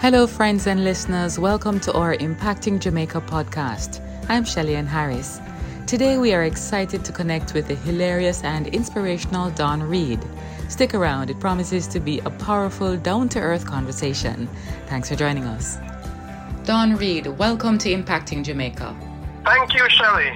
[0.00, 1.38] Hello, friends and listeners.
[1.38, 4.02] Welcome to our Impacting Jamaica podcast.
[4.28, 5.40] I'm Shelly Ann Harris.
[5.86, 10.20] Today, we are excited to connect with the hilarious and inspirational Don Reid.
[10.68, 14.46] Stick around, it promises to be a powerful, down to earth conversation.
[14.88, 15.78] Thanks for joining us.
[16.64, 18.94] Don Reid, welcome to Impacting Jamaica.
[19.44, 20.32] Thank you, Shelly.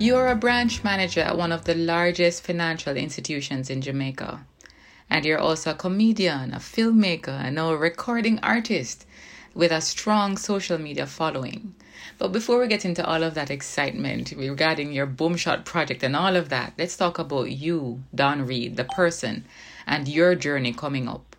[0.00, 4.44] You're a branch manager at one of the largest financial institutions in Jamaica.
[5.12, 9.04] And you're also a comedian, a filmmaker, and now a recording artist
[9.54, 11.74] with a strong social media following.
[12.16, 16.34] But before we get into all of that excitement regarding your Boomshot project and all
[16.34, 19.44] of that, let's talk about you, Don Reid, the person,
[19.86, 21.36] and your journey coming up.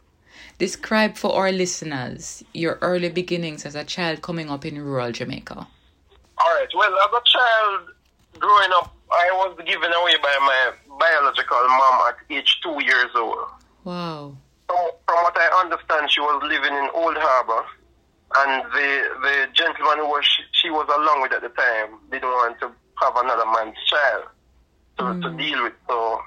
[0.59, 5.55] Describe for our listeners your early beginnings as a child coming up in rural Jamaica.
[5.55, 6.69] All right.
[6.75, 7.89] Well, as a child
[8.37, 13.39] growing up, I was given away by my biological mom at age two years old.
[13.83, 14.37] Wow.
[14.67, 17.65] From, from what I understand, she was living in Old Harbor,
[18.35, 18.89] and the
[19.21, 22.71] the gentleman who was she, she was along with at the time didn't want to
[23.01, 24.23] have another man's child
[24.97, 25.37] to, to hmm.
[25.37, 25.73] deal with.
[25.87, 26.21] So,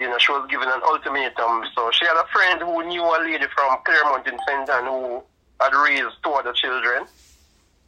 [0.00, 1.64] you know, she was given an ultimatum.
[1.74, 4.68] So she had a friend who knew a lady from Claremont in St.
[4.68, 5.22] Ann who
[5.60, 7.04] had raised two other children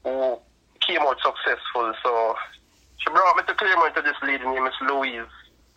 [0.05, 0.39] who
[0.81, 1.93] came out successful.
[2.03, 2.35] So
[2.99, 5.29] she brought me to Claremont to this lady named Miss Louise,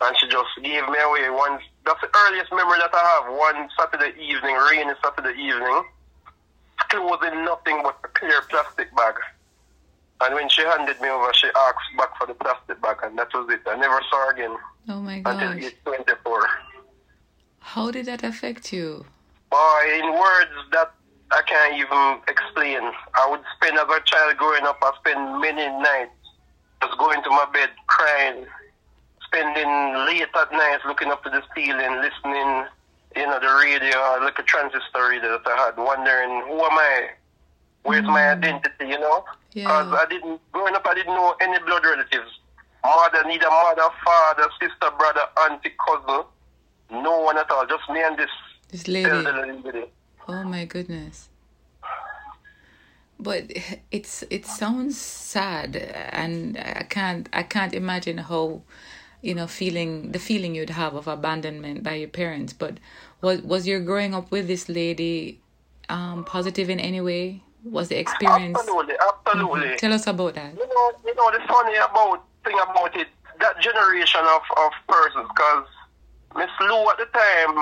[0.02, 1.58] and she just gave me away one.
[1.84, 3.32] That's the earliest memory that I have.
[3.34, 5.82] One Saturday evening, rainy Saturday evening,
[6.90, 9.14] clothes in nothing but a clear plastic bag.
[10.22, 13.28] And when she handed me over, she asked back for the plastic bag, and that
[13.34, 13.62] was it.
[13.66, 14.56] I never saw her again
[14.88, 15.42] Oh my god!
[15.42, 16.46] until age 24.
[17.60, 19.04] How did that affect you?
[19.50, 20.92] Boy, in words that
[21.30, 22.80] I can't even explain.
[23.14, 26.10] I would spend as a child growing up, I spend many nights
[26.82, 28.46] just going to my bed crying,
[29.32, 32.66] spending late at night looking up to the ceiling, listening,
[33.16, 37.10] you know, the radio, like a transistor radio that I had, wondering who am I?
[37.84, 38.36] Where's my mm.
[38.36, 39.24] identity, you know?
[39.52, 39.64] Yeah.
[39.64, 42.30] Because I didn't, growing up, I didn't know any blood relatives.
[42.84, 46.24] Mother, neither mother, father, sister, brother, auntie, cousin.
[46.90, 47.66] No one at all.
[47.66, 48.30] Just me and this
[48.70, 49.08] This lady.
[49.08, 49.84] elderly lady.
[50.28, 51.28] Oh my goodness.
[53.18, 53.52] But
[53.90, 58.62] it's it sounds sad and I can't I can't imagine how
[59.22, 62.52] you know feeling the feeling you'd have of abandonment by your parents.
[62.52, 62.78] But
[63.22, 65.40] was was your growing up with this lady
[65.88, 67.42] um positive in any way?
[67.64, 69.76] Was the experience Absolutely, absolutely.
[69.76, 70.52] tell us about that.
[70.54, 73.06] You know, you know the funny about thing about it,
[73.38, 75.66] that generation of, of persons, because
[76.36, 77.56] Miss Lou at the time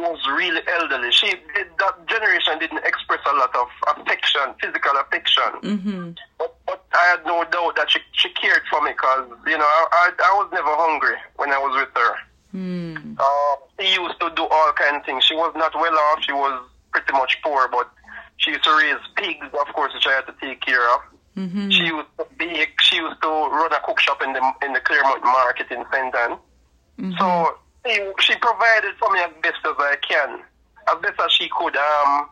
[0.00, 1.12] was really elderly.
[1.12, 5.50] She did, that generation didn't express a lot of affection, physical affection.
[5.62, 9.58] mhm But, but I had no doubt that she, she cared for me because, you
[9.58, 12.12] know, I, I, I was never hungry when I was with her.
[12.52, 15.24] hmm Um, she used to do all kind of things.
[15.24, 16.18] She was not well off.
[16.22, 16.54] She was
[16.92, 17.88] pretty much poor, but
[18.38, 21.00] she used to raise pigs, of course, which I had to take care of.
[21.36, 22.74] mhm She used to bake.
[22.80, 26.14] She used to run a cook shop in the in the Claremont Market in St.
[26.14, 26.38] Ann.
[27.18, 27.56] So
[27.94, 30.40] she, she provided for me as best as I can,
[30.88, 31.76] as best as she could.
[31.76, 32.28] Um,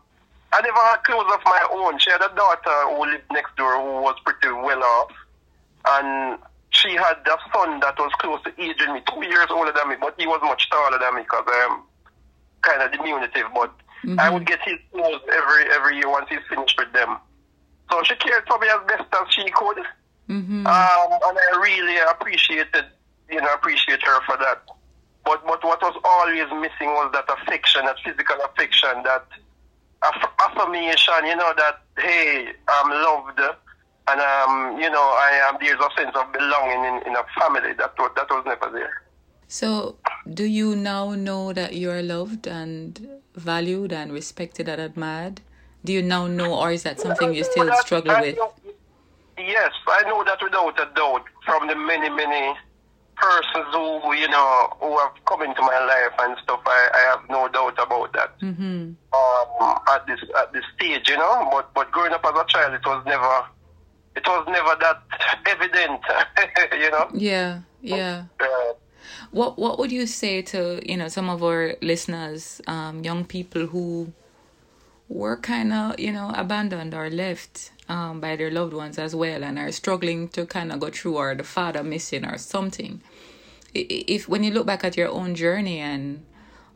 [0.53, 1.99] I never had clothes of my own.
[1.99, 5.13] She had a daughter who lived next door who was pretty well off,
[5.89, 6.39] and
[6.71, 9.89] she had a son that was close to age with me, two years older than
[9.89, 11.81] me, but he was much taller than me because I'm
[12.63, 13.47] kind of diminutive.
[13.55, 13.73] But
[14.19, 17.17] I would get his clothes every every year once he's finished with them.
[17.91, 19.79] So she cared for me as best as she could.
[20.29, 22.85] mhm Um, and I really appreciated,
[23.31, 24.63] you know, appreciate her for that.
[25.29, 29.27] But but what was always missing was that affection, that physical affection, that
[30.03, 31.21] aff- affirmation.
[31.27, 33.39] You know that hey, I'm loved,
[34.09, 35.59] and um, you know, I am.
[35.61, 39.03] There's a sense of belonging in, in a family that was that was never there.
[39.49, 39.99] So,
[40.33, 45.43] do you now know that you are loved and valued and respected and admired?
[45.85, 48.39] Do you now know, or is that something you still struggle with?
[49.37, 52.57] yes, I know that without a doubt from the many, many
[53.21, 56.61] persons who, you know, who have come into my life and stuff.
[56.67, 58.39] I, I have no doubt about that.
[58.41, 58.93] Mm-hmm.
[59.13, 62.75] Um, at this at this stage, you know, but but growing up as a child,
[62.75, 63.45] it was never,
[64.17, 65.03] it was never that
[65.47, 66.01] evident,
[66.83, 67.09] you know.
[67.15, 68.25] Yeah, yeah.
[68.41, 68.75] Uh,
[69.31, 73.67] What What would you say to you know some of our listeners, um, young people
[73.67, 74.13] who
[75.09, 79.43] were kind of, you know, abandoned or left um, by their loved ones as well
[79.43, 83.01] and are struggling to kind of go through or the father missing or something.
[83.75, 86.25] If when you look back at your own journey and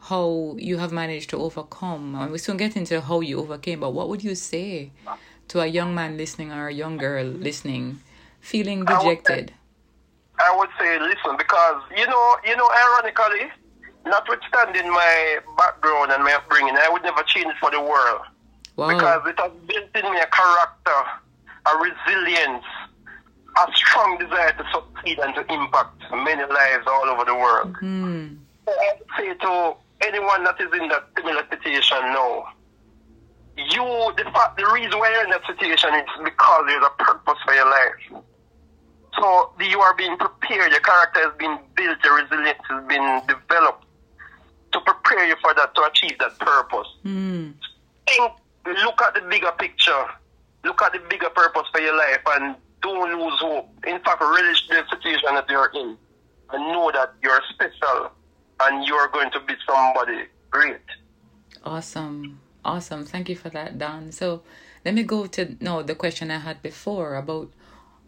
[0.01, 3.91] how you have managed to overcome, and we soon get into how you overcame, but
[3.91, 4.91] what would you say
[5.49, 8.01] to a young man listening or a young girl listening,
[8.41, 9.53] feeling dejected?
[10.39, 13.51] I would say, listen, because you know, you know, ironically,
[14.05, 18.23] notwithstanding my background and my upbringing, I would never change for the world.
[18.77, 18.89] Wow.
[18.89, 21.01] Because it has built in me a character,
[21.67, 22.65] a resilience,
[23.57, 27.75] a strong desire to succeed and to impact many lives all over the world.
[27.83, 28.39] Mm.
[28.67, 29.75] I would say to
[30.07, 32.49] anyone that is in that similar situation now,
[33.57, 37.39] you, the fact, the reason why you're in that situation is because there's a purpose
[37.45, 38.23] for your life.
[39.21, 43.85] So you are being prepared, your character has been built, your resilience has been developed
[44.73, 46.89] to prepare you for that, to achieve that purpose.
[47.05, 47.53] Mm.
[48.09, 48.33] Think,
[48.67, 50.05] look at the bigger picture,
[50.65, 53.69] look at the bigger purpose for your life, and don't lose hope.
[53.87, 55.97] In fact, relish the situation that you're in,
[56.53, 58.11] and know that you're special,
[58.61, 60.81] and you're going to be somebody great.
[61.65, 63.05] Awesome, awesome.
[63.05, 64.13] Thank you for that, Don.
[64.13, 64.43] So
[64.85, 67.53] let me go to no the question I had before about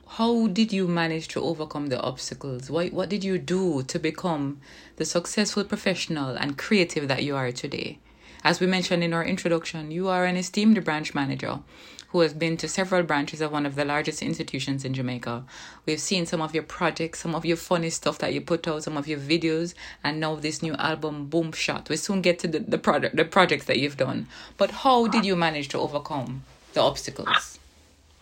[0.06, 2.70] how did you manage to overcome the obstacles?
[2.70, 4.60] What, what did you do to become
[4.96, 7.98] the successful professional and creative that you are today?
[8.44, 11.60] As we mentioned in our introduction, you are an esteemed branch manager
[12.08, 15.44] who has been to several branches of one of the largest institutions in Jamaica.
[15.86, 18.82] We've seen some of your projects, some of your funny stuff that you put out,
[18.82, 19.72] some of your videos,
[20.04, 21.88] and now this new album, Boom Shot.
[21.88, 24.28] We soon get to the, the product the projects that you've done.
[24.58, 26.44] But how did you manage to overcome
[26.74, 27.58] the obstacles?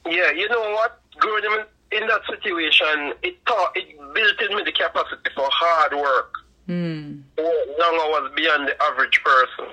[0.07, 1.01] Yeah, you know what?
[1.19, 6.33] Growing in that situation, it taught, it built in me the capacity for hard work.
[6.69, 7.23] Mm.
[7.37, 9.67] Long hours beyond the average person.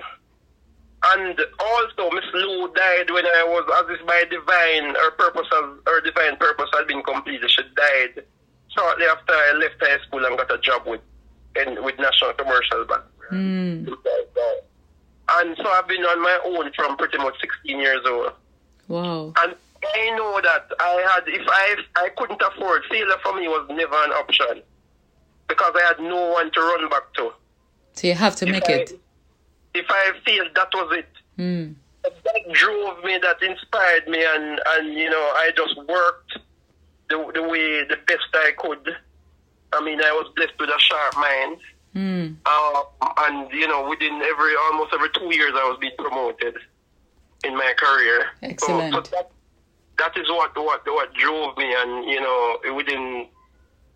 [1.02, 5.78] And also, Miss Lou died when I was, as if by divine, her purpose, has,
[5.86, 7.50] her divine purpose had been completed.
[7.50, 8.24] She died
[8.68, 11.00] shortly after I left high school and got a job with,
[11.56, 13.02] in, with National Commercial Bank.
[13.32, 13.96] Mm.
[15.32, 18.32] And so I've been on my own from pretty much 16 years old.
[18.88, 19.32] Wow.
[19.38, 23.66] And I know that I had, if I I couldn't afford, failure for me was
[23.70, 24.62] never an option
[25.48, 27.32] because I had no one to run back to.
[27.94, 29.00] So you have to if make I, it.
[29.74, 31.08] If I failed, that was it.
[31.38, 31.74] Mm.
[32.02, 36.38] That drove me, that inspired me, and, and you know, I just worked
[37.08, 38.96] the, the way, the best I could.
[39.72, 41.58] I mean, I was blessed with a sharp mind.
[41.94, 42.36] Mm.
[42.46, 42.82] Uh,
[43.18, 46.56] and, you know, within every, almost every two years, I was being promoted
[47.44, 48.26] in my career.
[48.42, 48.94] Excellent.
[48.94, 49.30] So, so that,
[49.98, 53.28] that is what what what drove me, and you know, within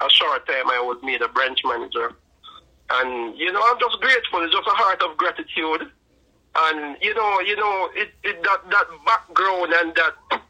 [0.01, 2.13] a short time, I was made a branch manager,
[2.91, 4.43] and you know, I'm just grateful.
[4.45, 5.91] It's just a heart of gratitude,
[6.57, 10.41] and you know, you know, it, it that that background and that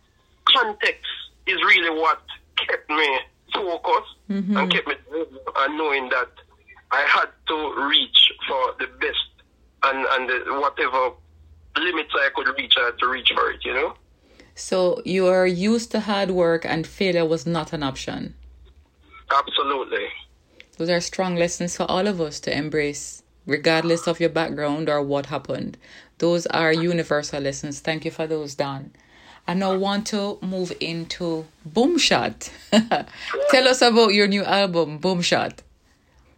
[0.49, 1.11] context
[1.47, 2.21] is really what
[2.57, 3.19] kept me
[3.53, 4.57] focused mm-hmm.
[4.57, 4.95] and kept me
[5.57, 6.31] and knowing that
[6.91, 9.31] I had to reach for the best
[9.85, 11.13] and and the, whatever
[11.77, 13.65] limits I could reach, I had to reach for it.
[13.65, 13.95] You know.
[14.55, 18.35] So you are used to hard work and failure was not an option.
[19.31, 20.07] Absolutely.
[20.77, 25.03] Those are strong lessons for all of us to embrace, regardless of your background or
[25.03, 25.79] what happened.
[26.19, 27.81] Those are universal lessons.
[27.81, 28.93] Thank you for those, Don.
[29.47, 32.51] I now want to move into Boom Shot.
[32.71, 35.63] tell us about your new album, Boom Shot.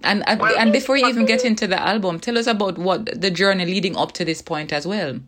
[0.03, 3.65] And and before you even get into the album, tell us about what the journey
[3.65, 5.21] leading up to this point as well.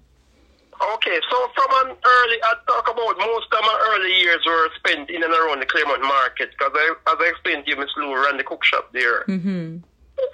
[0.78, 5.11] Okay, so from an early, I talk about most of my early years were spent
[5.11, 8.14] in and around the Claremont market because I, as I explained to you, Miss Lou
[8.14, 9.25] ran the cook shop there.
[9.25, 9.78] Mm-hmm.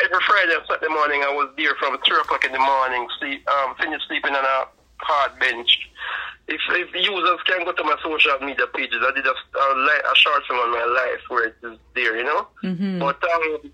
[0.05, 3.49] Every Friday and Saturday morning, I was there from 3 o'clock in the morning, sleep,
[3.49, 5.89] um, finish sleeping on a hard bench.
[6.47, 10.17] If, if users can go to my social media pages, I did a, a, a
[10.17, 12.49] short film on my life where it is there, you know?
[12.63, 12.99] Mm-hmm.
[12.99, 13.73] But um,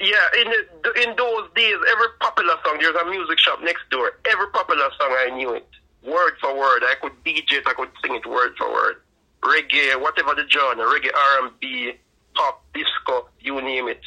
[0.00, 4.12] yeah, in the, in those days, every popular song, there's a music shop next door.
[4.30, 5.68] Every popular song, I knew it,
[6.04, 6.82] word for word.
[6.84, 8.96] I could DJ it, I could sing it word for word.
[9.42, 11.10] Reggae, whatever the genre, reggae,
[11.42, 11.94] R&B,
[12.34, 14.00] pop, disco, you name it.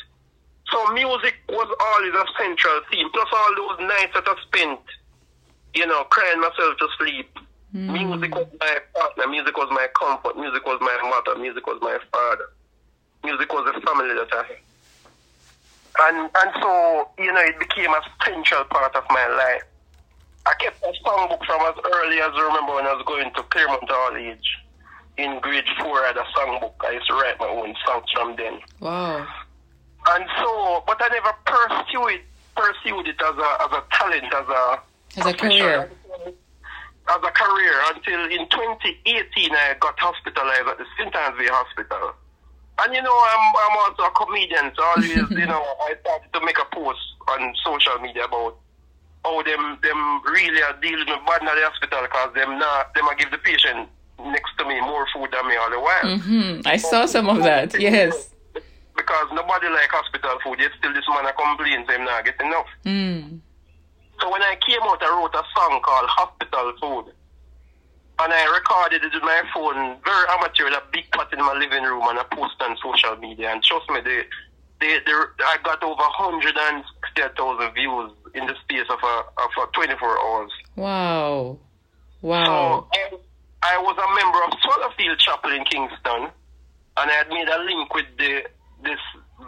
[0.72, 3.10] So music was always a central theme.
[3.12, 4.80] Plus all those nights that I spent,
[5.74, 7.38] you know, crying myself to sleep.
[7.76, 7.92] Mm.
[7.92, 9.28] Music was my partner.
[9.28, 10.38] Music was my comfort.
[10.38, 11.38] Music was my mother.
[11.40, 12.50] Music was my father.
[13.24, 14.58] Music was the family that I had.
[16.00, 19.64] And and so, you know, it became a central part of my life.
[20.46, 23.44] I kept a songbook from as early as I remember when I was going to
[23.44, 24.58] Claremont College.
[25.18, 26.74] In grade four, I had a songbook.
[26.82, 28.60] I used to write my own songs from then.
[28.80, 29.28] Wow.
[30.08, 32.22] And so, but I never pursued it,
[32.56, 34.82] pursued it as a, as a talent, as a,
[35.20, 35.92] as a career.
[36.26, 41.16] as a career until in 2018 I got hospitalized at the St.
[41.16, 42.14] Ann's Hospital.
[42.80, 46.46] And you know, I'm I'm also a comedian, so always, you know, I started to
[46.46, 48.58] make a post on social media about
[49.24, 53.08] how them them really are dealing with bad in the hospital because them not them
[53.08, 56.18] are give the patient next to me more food than me all the while.
[56.18, 56.62] Mm-hmm.
[56.66, 57.80] I saw some of that.
[57.80, 58.30] Yes.
[58.96, 62.68] Because nobody like hospital food, yet still this man complains them not get enough.
[62.86, 63.40] Mm.
[64.20, 67.14] So when I came out, I wrote a song called Hospital Food.
[68.22, 71.54] And I recorded it with my phone, very amateur, with a big pot in my
[71.58, 73.50] living room, and I posted on social media.
[73.50, 74.22] And trust me, they,
[74.80, 80.20] they, they, I got over 160,000 views in the space of a, of a 24
[80.20, 80.52] hours.
[80.76, 81.58] Wow.
[82.22, 82.46] Wow.
[82.46, 86.30] So I, I was a member of Swallowfield Chapel in Kingston,
[86.98, 88.46] and I had made a link with the
[88.84, 89.02] this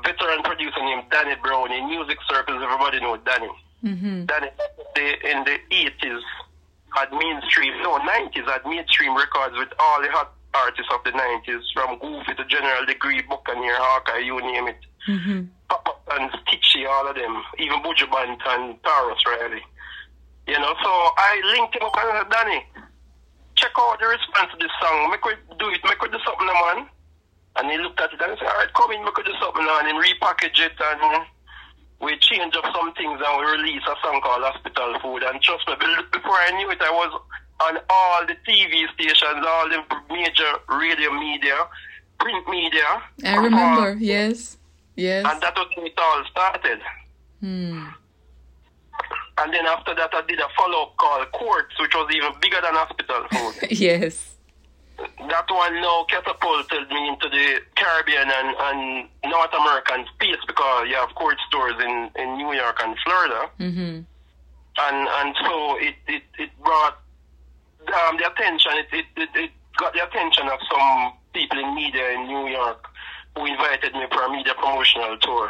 [0.04, 2.62] veteran producer named Danny Brown in music circles.
[2.62, 3.50] Everybody knows Danny.
[3.84, 4.26] Mm-hmm.
[4.26, 4.50] Danny
[4.96, 6.22] the, in the 80s
[6.96, 11.62] had mainstream, no, 90s had mainstream records with all the hot artists of the 90s,
[11.74, 14.82] from Goofy to General Degree, Buccaneer, Hawkeye, you name it.
[15.08, 15.42] Mm-hmm.
[15.70, 19.64] Papa and Stitchie, all of them, even Buju Banton and Tarrus Riley.
[20.48, 22.66] You know, so I linked him up and said, Danny,
[23.56, 25.10] check out the response to this song.
[25.10, 26.86] Make we do it, make we do something, man.
[27.56, 29.34] And he looked at it and he said, all right, come in, make we do
[29.40, 29.66] something.
[29.66, 31.26] And then repackage it and
[32.04, 35.24] we changed up some things and we released a song called Hospital Food.
[35.24, 35.76] And trust me,
[36.12, 37.22] before I knew it, I was
[37.62, 41.58] on all the TV stations, all the major radio media,
[42.20, 43.02] print media.
[43.24, 44.58] I remember, yes.
[44.96, 45.26] Yes.
[45.28, 46.80] And that was when it all started.
[47.40, 47.88] Hmm.
[49.38, 52.60] And then after that, I did a follow up called Courts, which was even bigger
[52.62, 53.72] than Hospital Food.
[53.72, 54.36] yes.
[54.98, 60.96] That one now catapulted me into the Caribbean and, and North American space because you
[60.96, 63.50] have Courts stores in, in New York and Florida.
[63.60, 64.02] Mm-hmm.
[64.76, 67.00] And and so it, it, it brought
[67.88, 72.12] um, the attention, it, it, it, it got the attention of some people in media
[72.12, 72.86] in New York
[73.36, 75.50] who invited me for a media promotional tour.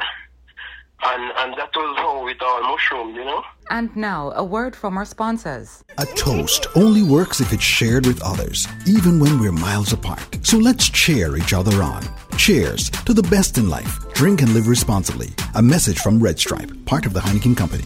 [1.05, 3.43] And, and that was how it all mushroomed, you know?
[3.69, 5.83] And now, a word from our sponsors.
[5.97, 10.39] A toast only works if it's shared with others, even when we're miles apart.
[10.43, 12.03] So let's cheer each other on.
[12.37, 13.99] Cheers to the best in life.
[14.13, 15.29] Drink and live responsibly.
[15.55, 17.85] A message from Red Stripe, part of the Heineken Company.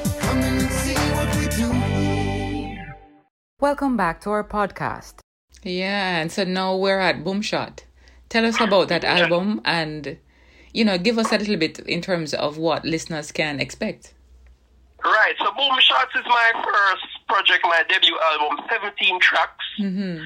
[3.61, 5.19] Welcome back to our podcast.
[5.61, 7.81] Yeah, and so now we're at Boomshot.
[8.27, 10.17] Tell us about that album and,
[10.73, 14.15] you know, give us a little bit in terms of what listeners can expect.
[15.05, 19.65] Right, so Boomshot is my first project, my debut album, 17 tracks.
[19.79, 20.23] Mm-hmm.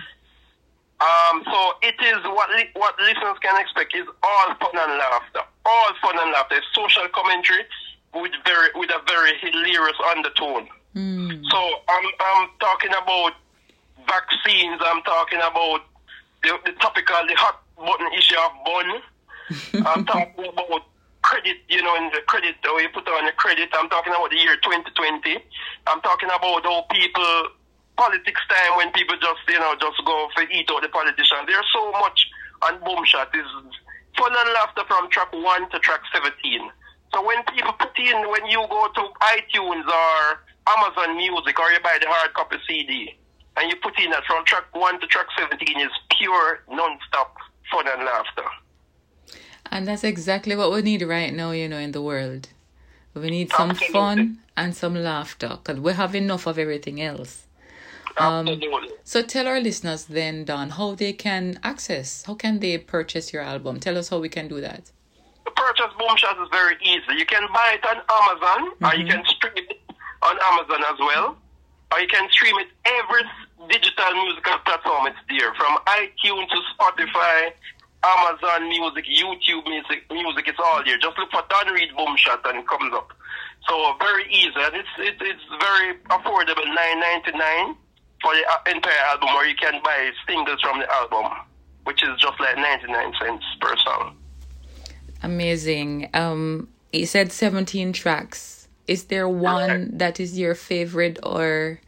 [1.04, 5.42] Um, so it is what li- what listeners can expect is all fun and laughter,
[5.66, 6.56] all fun and laughter.
[6.56, 7.66] It's social commentary
[8.14, 10.70] with very with a very hilarious undertone.
[10.96, 11.44] Mm.
[11.52, 11.60] So
[11.90, 13.34] I'm I'm talking about
[14.08, 14.80] vaccines.
[14.80, 15.82] I'm talking about
[16.44, 18.88] the, the topical, the hot button issue of bun.
[19.86, 20.88] I'm talking about
[21.22, 23.70] credit, you know, in the credit, or you put on the credit.
[23.74, 25.42] I'm talking about the year 2020.
[25.88, 27.50] I'm talking about how people,
[27.98, 31.44] politics time when people just, you know, just go for eat out the politicians.
[31.48, 32.30] There's so much
[32.62, 33.36] on Boomshot.
[33.36, 33.50] Is
[34.16, 36.32] fun and laughter from track 1 to track 17.
[37.14, 39.04] So when people put in, when you go to
[39.36, 43.16] iTunes or Amazon Music or you buy the hard copy CD,
[43.58, 47.36] and you put in that from track 1 to track 17 is pure, non-stop
[47.72, 48.44] fun and laughter.
[49.72, 52.50] And that's exactly what we need right now, you know, in the world.
[53.14, 53.94] We need some Absolutely.
[53.94, 57.46] fun and some laughter because we have enough of everything else.
[58.18, 58.62] Um,
[59.04, 63.42] So tell our listeners then, Don, how they can access, how can they purchase your
[63.42, 63.80] album?
[63.80, 64.92] Tell us how we can do that.
[65.46, 67.18] The purchase Boomshot is very easy.
[67.18, 68.86] You can buy it on Amazon mm-hmm.
[68.86, 69.35] or you can stream it
[70.26, 71.38] on Amazon as well.
[71.94, 73.24] Or you can stream it every
[73.70, 75.08] digital musical platform.
[75.08, 77.54] It's there from iTunes to Spotify,
[78.04, 80.04] Amazon Music, YouTube Music.
[80.12, 80.98] Music, it's all there.
[80.98, 83.14] Just look for Don Reid Boomshot and it comes up.
[83.68, 87.76] So very easy, and it's it, it's very affordable, nine ninety nine
[88.22, 91.32] for the uh, entire album, or you can buy singles from the album,
[91.86, 94.18] which is just like ninety nine cents per song.
[95.24, 96.10] Amazing.
[96.14, 98.55] Um, you said seventeen tracks.
[98.88, 101.80] Is there one that is your favorite or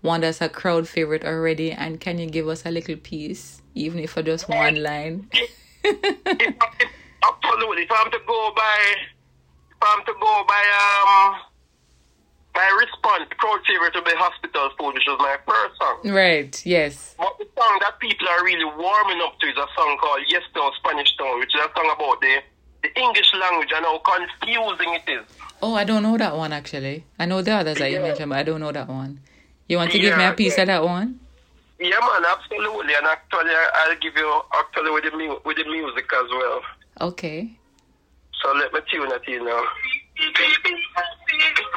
[0.00, 1.72] one that's a crowd favorite already?
[1.72, 5.28] And can you give us a little piece, even if for just one line?
[5.84, 7.82] Absolutely.
[7.82, 8.94] If I'm to go by,
[9.70, 11.36] if I'm to go by, um,
[12.54, 16.00] my response, crowd favorite to be Hospital Food, which was my first song.
[16.10, 17.14] Right, yes.
[17.18, 20.42] But the song that people are really warming up to is a song called Yes
[20.56, 22.40] No Spanish Town, which is a song about the,
[22.94, 25.24] the English language and how confusing it is.
[25.62, 27.04] Oh, I don't know that one actually.
[27.18, 29.20] I know the others that you mentioned, but I don't know that one.
[29.68, 30.62] You want to give me a piece yeah.
[30.62, 31.20] of that one?
[31.78, 32.94] Yeah, man, absolutely.
[32.94, 36.62] And actually, I- I'll give you actually with the mu- with the music as well.
[37.00, 37.50] Okay.
[38.42, 39.62] So let me tune it in now.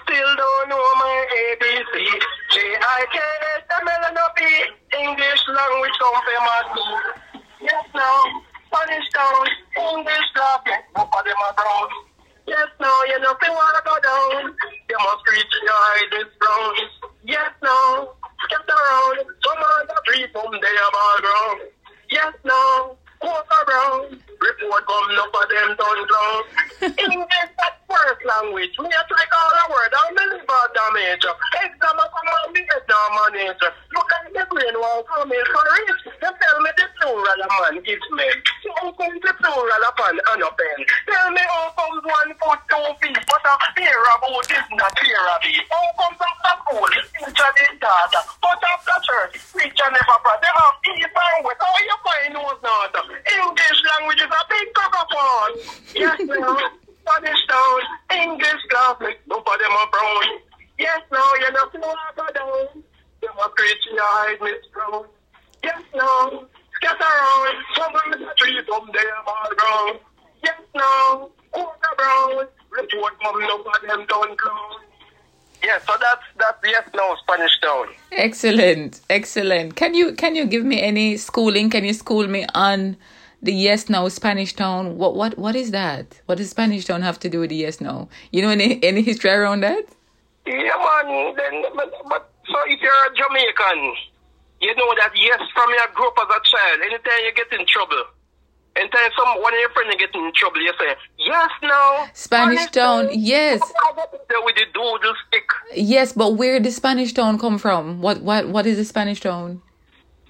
[0.04, 1.26] Still don't know my
[1.60, 2.06] ABC.
[2.52, 4.42] J-I-K-S-M-L-N-O-P.
[4.98, 6.62] English language come from my.
[7.62, 8.44] Yes, now.
[8.72, 9.48] Spanish town.
[9.78, 10.28] English
[11.40, 11.90] are brown.
[12.48, 14.54] Yes, no, You know, want to go down.
[14.90, 16.74] You must reach your height this brown.
[17.24, 18.10] Yes, now.
[18.50, 19.18] Get around.
[19.46, 21.62] Some of the tree from there about ground.
[22.10, 24.24] Yes, no, Walk around.
[24.40, 26.44] Report come up for them done clown.
[26.96, 28.72] English that first language.
[28.80, 29.92] Me a try all the word.
[29.92, 31.28] I'm a liver damage.
[31.60, 33.60] Exam a come on me head now manage.
[33.60, 36.00] Look like the brain won't come in for it.
[36.08, 38.28] You tell me the plural a man gives me.
[38.64, 40.80] So how comes the plural upon an pen?
[41.12, 43.20] Tell me how comes one foot two feet.
[43.20, 45.68] But a fear about is not fear of it.
[45.68, 46.88] How comes after school?
[47.12, 48.20] Teacher did data.
[48.40, 50.40] But after church, preacher never brought.
[50.40, 51.60] They have and west.
[51.60, 52.96] How you find those not?
[53.28, 55.96] English language is a big cockapon.
[55.96, 56.58] Yes, no.
[57.06, 57.80] Spanish down.
[58.12, 59.20] English classic.
[59.28, 60.40] Both of them are brown.
[60.78, 61.24] Yes, no.
[61.40, 62.84] You're not water down.
[63.22, 65.06] You must reach your height, Miss Brown.
[65.64, 66.46] Yes, no.
[66.76, 67.56] Scatter around.
[67.76, 70.00] Some of the trees from there are ground.
[70.44, 71.32] Yes, no.
[71.52, 72.48] Quarter brown.
[72.72, 74.82] Report from no of them down clown.
[75.64, 77.88] Yeah, so that's that's yes, no Spanish town.
[78.14, 79.76] Excellent, excellent.
[79.76, 81.70] Can you can you give me any schooling?
[81.70, 82.96] Can you school me on
[83.42, 84.98] the yes no Spanish town?
[84.98, 86.22] What what what is that?
[86.26, 88.10] What does Spanish town have to do with the yes no?
[88.32, 89.86] You know any any history around that?
[90.46, 91.36] Yeah, man.
[91.36, 93.96] Then, but, but so if you're a Jamaican,
[94.62, 98.04] you know that yes, from your group as a child, anytime you get in trouble,
[98.76, 102.06] anytime some one of your friends get in trouble, you say yes, no.
[102.14, 103.62] Spanish town, yes.
[104.28, 105.50] There with the doodle stick.
[105.76, 108.02] Yes, but where did the Spanish town come from?
[108.02, 109.62] What what what is the Spanish town?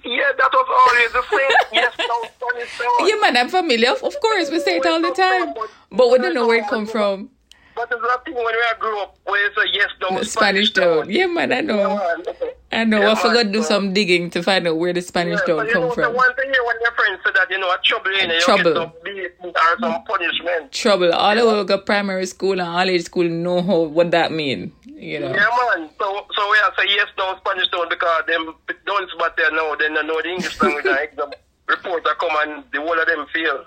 [0.04, 1.50] Yeah, that was always the same.
[1.72, 3.08] yes, no, Spanish town.
[3.08, 3.90] Yeah, man, I'm familiar.
[3.90, 5.54] Of, of course, we say it all the time,
[5.90, 7.30] but we don't know where it come from.
[7.76, 11.08] But it's that thing when we grew up where it's a yes, no Spanish town.
[11.10, 12.00] Yeah, man, I know.
[12.72, 13.00] I know.
[13.00, 15.56] Yeah, I forgot to do some digging to find out where the Spanish Yeah, town
[15.56, 16.02] but you come know, from.
[16.04, 18.40] The one thing here when your friends say that, you know, a trouble in it,
[18.42, 18.92] Trouble.
[19.06, 20.72] you get or some punishment.
[20.72, 21.12] trouble.
[21.12, 24.30] All the way we go primary school and all age school know how what that
[24.30, 24.72] mean.
[24.84, 25.28] You know.
[25.34, 25.90] Yeah, man.
[25.98, 28.54] So, so we have to say yes, no Spanish town because them
[28.86, 29.74] don't spot there now.
[29.76, 31.30] They don't know the English language and exam
[31.66, 33.64] reports are come and the whole of them fail.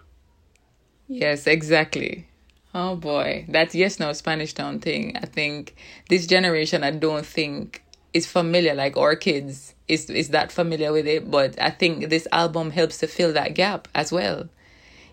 [1.08, 2.28] Yes, exactly.
[2.76, 5.16] Oh boy, that yes no Spanish town thing.
[5.18, 5.76] I think
[6.10, 7.84] this generation I don't think
[8.14, 12.28] is familiar like our kids is is that familiar with it, but I think this
[12.32, 14.50] album helps to fill that gap as well.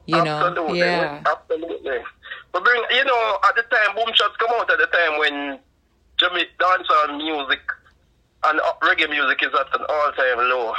[0.07, 0.47] You know.
[0.47, 0.79] Absolutely.
[0.79, 1.23] Yeah.
[1.27, 1.99] Absolutely.
[2.53, 5.59] But bring, you know, at the time, Boom Shots come out at the time when
[6.19, 7.61] Jamaican dancehall music
[8.45, 10.75] and reggae music is at an all-time low.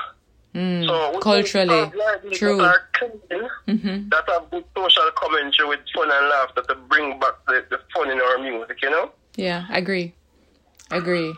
[0.53, 1.91] Mm, So culturally,
[2.33, 2.57] true.
[2.57, 4.09] That, are clean, Mm-hmm.
[4.09, 8.11] that have good social commentary with fun and laughter to bring back the, the fun
[8.11, 9.11] in our music, you know?
[9.37, 10.13] Yeah, I agree.
[10.91, 11.33] Agree.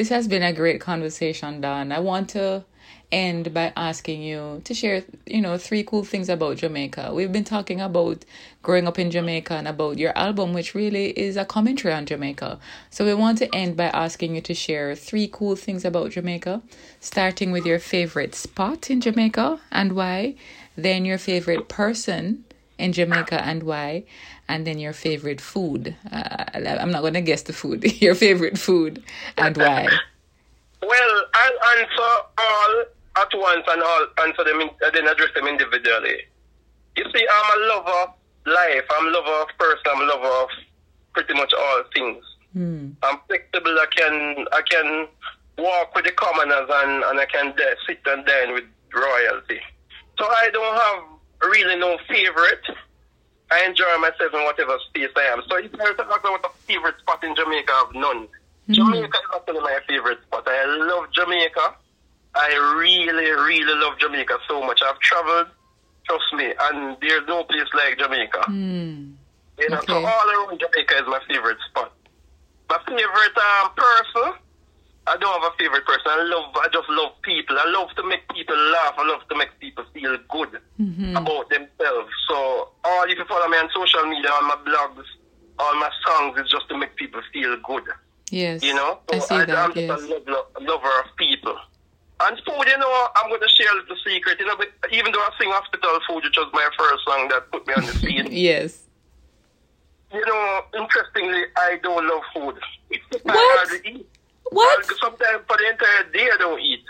[0.00, 1.92] This has been a great conversation, Don.
[1.92, 2.64] I want to
[3.12, 7.12] end by asking you to share, you know, three cool things about Jamaica.
[7.12, 8.24] We've been talking about
[8.62, 12.58] growing up in Jamaica and about your album, which really is a commentary on Jamaica.
[12.88, 16.62] So we want to end by asking you to share three cool things about Jamaica,
[17.00, 20.34] starting with your favorite spot in Jamaica and why,
[20.76, 22.46] then your favorite person
[22.80, 24.04] in Jamaica and why,
[24.48, 25.94] and then your favorite food.
[26.10, 27.84] Uh, I'm not going to guess the food.
[28.02, 29.02] your favorite food
[29.36, 29.86] and why.
[30.82, 32.84] Well, I'll answer all
[33.16, 36.22] at once and all answer them, in, then address them individually.
[36.96, 38.08] You see, I'm a lover of
[38.46, 38.84] life.
[38.90, 39.82] I'm a lover of person.
[39.94, 40.48] I'm a lover of
[41.12, 42.24] pretty much all things.
[43.02, 43.76] I'm flexible.
[43.78, 45.08] I can I can
[45.58, 49.60] walk with the commoners and, and I can de- sit and dine with royalty.
[50.18, 52.64] So I don't have really no favorite.
[53.52, 55.42] I enjoy myself in whatever space I am.
[55.48, 58.28] So if I talk about a favorite spot in Jamaica, I have none.
[58.70, 60.44] Jamaica is actually my favorite spot.
[60.46, 61.74] I love Jamaica.
[62.36, 64.80] I really, really love Jamaica so much.
[64.86, 65.48] I've traveled,
[66.06, 68.44] trust me, and there's no place like Jamaica.
[69.58, 70.06] You know, so Okay.
[70.06, 71.92] all around Jamaica is my favorite spot.
[72.68, 74.32] My favorite um, person,
[75.06, 76.06] I don't have a favorite person.
[76.06, 77.56] I love, I just love people.
[77.58, 78.94] I love to make people laugh.
[78.98, 81.14] I love to make people feel good Mm-hmm.
[81.16, 82.08] about themselves.
[82.28, 85.04] So, all if you follow me on social media, on my blogs,
[85.58, 87.84] all my songs is just to make people feel good.
[88.30, 88.62] Yes.
[88.62, 89.74] You know, I see am that.
[89.74, 89.90] just Yes.
[89.90, 91.54] a lover, lover of people.
[92.22, 94.38] And food, you know, I'm going to share a little secret.
[94.40, 97.50] You know, but even though I sing Hospital Food, which was my first song that
[97.50, 98.84] put me on the scene, Yes.
[100.12, 102.56] you know, interestingly, I don't love food.
[102.92, 103.68] I What?
[103.68, 104.09] hardly eat.
[104.50, 104.84] What?
[105.00, 106.84] Sometimes for the entire day, I don't eat.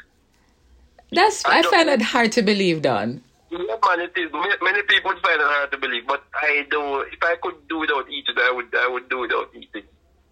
[1.12, 3.22] That's I I find that hard to believe, Don.
[3.50, 4.30] Yeah, man, it is.
[4.62, 7.00] Many people find it hard to believe, but I do.
[7.00, 8.66] If I could do without eating, I would.
[8.74, 9.82] I would do without eating.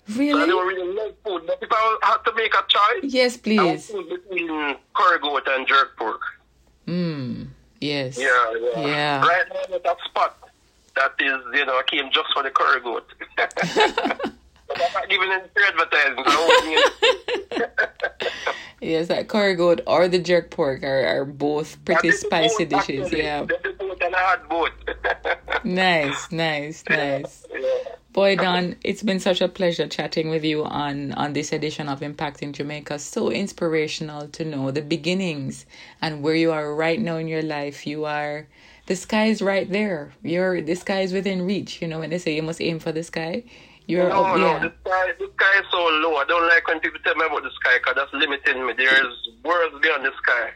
[0.07, 0.47] So I Really?
[0.47, 3.91] don't really love food, but if I had to make a choice, Yes, please.
[3.91, 6.21] I would between curry goat and jerk pork.
[6.87, 7.49] Mm.
[7.81, 8.17] Yes.
[8.17, 8.29] Yeah,
[8.77, 8.87] yeah.
[8.87, 9.21] Yeah.
[9.27, 10.49] Right now, I'm at a spot
[10.97, 13.07] that is, you know, I came just for the curry goat.
[13.37, 16.25] but I'm not giving any free advertising.
[18.96, 22.12] So I won't Yes, that curry goat or the jerk pork are, are both pretty
[22.12, 23.05] spicy both, dishes.
[23.07, 23.22] actually.
[23.22, 23.44] Yeah.
[23.44, 24.70] This is both and I had both.
[25.64, 27.44] Nice, nice, nice.
[27.53, 27.59] Yeah.
[28.12, 32.01] Boy, Don, it's been such a pleasure chatting with you on on this edition of
[32.01, 32.98] Impacting Jamaica.
[33.01, 35.66] So inspirational to know the beginnings
[36.01, 37.87] and where you are right now in your life.
[37.87, 38.46] You are
[38.87, 40.12] the sky is right there.
[40.22, 41.83] You're the sky is within reach.
[41.83, 43.44] You know when they say you must aim for the sky,
[43.88, 44.38] you're No, up.
[44.38, 46.14] no, Yeah, the sky, the sky is so low.
[46.16, 48.74] I don't like when people tell me about the sky because that's limiting me.
[48.77, 50.53] There's worlds beyond the sky.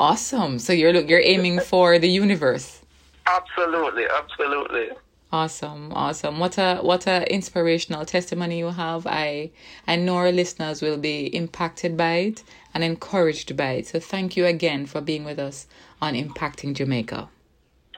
[0.00, 0.58] awesome.
[0.58, 2.80] So you're look, you're aiming for the universe.
[3.26, 4.88] Absolutely, absolutely.
[5.32, 6.38] Awesome, awesome.
[6.40, 9.06] What a what a inspirational testimony you have.
[9.06, 9.50] I
[9.86, 12.42] I know our listeners will be impacted by it
[12.74, 13.86] and encouraged by it.
[13.86, 15.66] So thank you again for being with us
[16.02, 17.28] on Impacting Jamaica.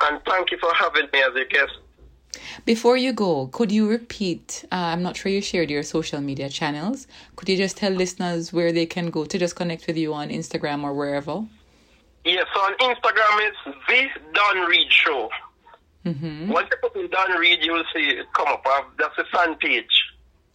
[0.02, 1.72] And thank you for having me as a guest.
[2.64, 4.64] Before you go, could you repeat?
[4.72, 7.06] Uh, I'm not sure you shared your social media channels.
[7.36, 10.28] Could you just tell listeners where they can go to just connect with you on
[10.28, 11.44] Instagram or wherever?
[12.24, 15.28] Yes, so on Instagram it's the Don Reid Show.
[16.06, 16.48] Mm-hmm.
[16.48, 18.62] Once you put in Don Reid, you will see it come up.
[18.64, 19.86] Have- That's a fan page.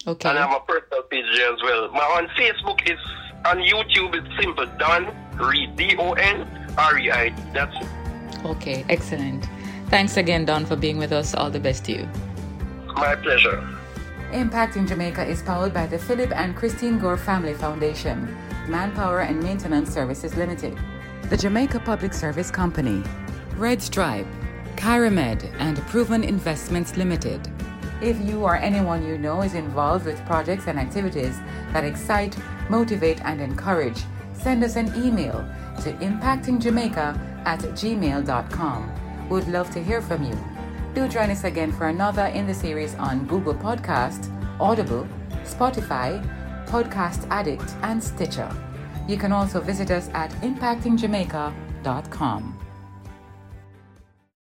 [0.06, 0.28] Okay.
[0.30, 1.90] And I have a personal page there as well.
[1.92, 2.98] My on Facebook is
[3.44, 5.76] on YouTube it's simple Don Reid.
[5.76, 6.46] D O N
[6.78, 7.30] R E I.
[7.52, 8.44] That's it.
[8.46, 8.84] Okay.
[8.88, 9.46] Excellent.
[9.90, 11.34] Thanks again, Don, for being with us.
[11.34, 12.08] All the best to you.
[12.94, 13.66] My pleasure.
[14.30, 18.36] Impacting Jamaica is powered by the Philip and Christine Gore Family Foundation,
[18.68, 20.78] Manpower and Maintenance Services Limited,
[21.28, 23.02] the Jamaica Public Service Company,
[23.56, 24.28] Red Stripe,
[24.76, 27.40] Kyramed, and Proven Investments Limited.
[28.00, 31.36] If you or anyone you know is involved with projects and activities
[31.72, 32.36] that excite,
[32.68, 35.44] motivate, and encourage, send us an email
[35.82, 38.99] to impactingjamaica at gmail.com.
[39.30, 40.36] We'd love to hear from you.
[40.94, 45.06] Do join us again for another in the series on Google Podcast, Audible,
[45.44, 46.20] Spotify,
[46.66, 48.50] Podcast Addict, and Stitcher.
[49.08, 52.59] You can also visit us at impactingjamaica.com.